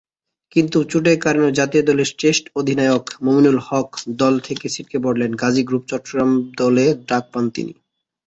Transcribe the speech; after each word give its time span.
কিন্তু 0.51 0.77
চোটের 0.91 1.17
কারণে 1.19 1.49
জাতীয় 1.59 1.83
দলের 1.85 2.09
টেস্ট 2.19 2.45
অধিনায়ক 2.59 3.05
মমিনুল 3.25 3.57
হক 3.67 3.89
দলকে 4.21 4.43
থেকে 4.47 4.65
ছিটকে 4.73 4.97
পড়লে, 5.03 5.25
গাজী 5.41 5.63
গ্রুপ 5.65 5.83
চট্টগ্রাম 5.87 6.29
দলে 6.59 6.85
ডাক 7.09 7.23
পান 7.31 7.45
তিনি। 7.55 7.73